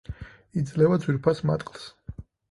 [0.61, 1.85] იძლევა ძვირფას მატყლს.